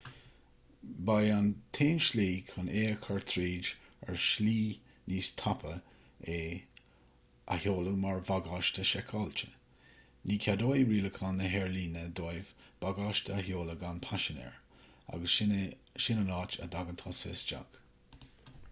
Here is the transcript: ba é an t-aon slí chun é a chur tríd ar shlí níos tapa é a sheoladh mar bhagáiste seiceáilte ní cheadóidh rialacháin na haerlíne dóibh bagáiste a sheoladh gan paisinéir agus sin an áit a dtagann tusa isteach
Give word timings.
ba 1.07 1.15
é 1.23 1.33
an 1.39 1.49
t-aon 1.77 1.99
slí 2.05 2.23
chun 2.51 2.69
é 2.79 2.85
a 2.93 2.95
chur 3.03 3.25
tríd 3.31 3.67
ar 4.11 4.17
shlí 4.27 4.53
níos 5.11 5.29
tapa 5.41 5.73
é 6.37 6.39
a 7.57 7.59
sheoladh 7.67 7.99
mar 8.07 8.23
bhagáiste 8.31 8.87
seiceáilte 8.93 9.51
ní 10.31 10.39
cheadóidh 10.47 10.87
rialacháin 10.95 11.39
na 11.43 11.51
haerlíne 11.53 12.07
dóibh 12.23 12.51
bagáiste 12.89 13.37
a 13.39 13.41
sheoladh 13.49 13.81
gan 13.87 14.03
paisinéir 14.09 14.59
agus 15.19 15.39
sin 16.07 16.21
an 16.27 16.37
áit 16.43 16.61
a 16.67 16.71
dtagann 16.73 17.01
tusa 17.07 17.37
isteach 17.39 17.81